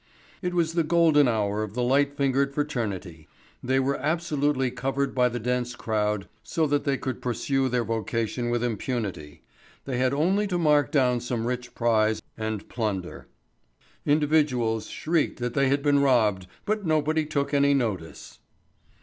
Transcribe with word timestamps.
It 0.41 0.55
was 0.55 0.73
the 0.73 0.81
golden 0.83 1.27
hour 1.27 1.61
of 1.61 1.75
the 1.75 1.83
light 1.83 2.17
fingered 2.17 2.55
fraternity. 2.55 3.27
They 3.61 3.79
were 3.79 3.99
absolutely 3.99 4.71
covered 4.71 5.13
by 5.13 5.29
the 5.29 5.39
dense 5.39 5.75
crowd 5.75 6.27
so 6.41 6.65
that 6.65 6.85
they 6.85 6.97
could 6.97 7.21
pursue 7.21 7.69
their 7.69 7.83
vocation 7.83 8.49
with 8.49 8.63
impunity. 8.63 9.43
They 9.85 9.99
had 9.99 10.11
only 10.11 10.47
to 10.47 10.57
mark 10.57 10.91
down 10.91 11.19
some 11.19 11.45
rich 11.45 11.75
prize 11.75 12.19
and 12.35 12.67
plunder. 12.67 13.27
Individuals 14.03 14.87
shrieked 14.87 15.37
that 15.37 15.53
they 15.53 15.67
had 15.69 15.83
been 15.83 15.99
robbed, 15.99 16.47
but 16.65 16.83
nobody 16.83 17.23
took 17.23 17.53
any 17.53 17.75
notice. 17.75 18.39